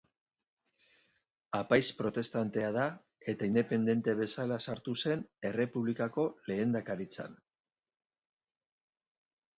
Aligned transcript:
Apaiz 1.57 1.89
protestantea 1.99 2.71
da 2.77 2.85
eta 3.33 3.49
independente 3.51 4.15
bezala 4.21 4.57
sartu 4.71 4.95
zen 5.05 5.23
errepublikako 5.51 6.27
lehendakaritzan. 6.53 7.39